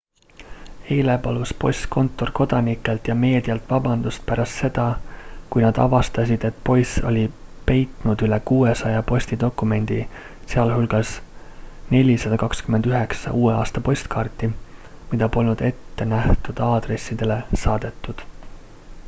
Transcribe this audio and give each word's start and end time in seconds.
eile 0.93 1.15
palus 1.25 1.51
postkontor 1.63 2.29
kodanikelt 2.37 3.09
ja 3.11 3.15
meedialt 3.23 3.67
vabandust 3.73 4.23
pärast 4.29 4.55
seda 4.61 4.85
kui 5.55 5.63
nad 5.65 5.81
avastasid 5.83 6.47
et 6.49 6.57
poiss 6.69 6.95
oli 7.11 7.25
peitnud 7.67 8.23
üle 8.29 8.39
600 8.51 9.03
postidokumendi 9.11 9.99
sh 10.05 10.65
429 11.97 13.35
uue 13.43 13.53
aasta 13.59 13.83
postkaarti 13.91 14.49
mida 15.13 15.29
polnud 15.37 15.63
ettenähtud 15.71 16.63
adressaatidele 16.71 17.39
saadetud 17.67 18.25